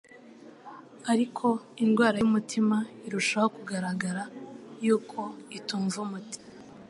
ariko 1.11 1.45
indwara 1.83 2.15
y'umutima 2.21 2.77
irushaho 3.07 3.47
kugaragara 3.55 4.23
yuko 4.85 5.19
itumva 5.57 5.97
umuti, 6.05 6.37